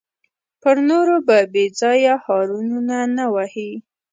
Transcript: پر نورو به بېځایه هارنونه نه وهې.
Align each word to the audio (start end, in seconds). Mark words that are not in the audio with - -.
پر 0.61 0.75
نورو 0.89 1.15
به 1.27 1.37
بېځایه 1.53 2.15
هارنونه 2.25 2.97
نه 3.17 3.25
وهې. 3.33 3.71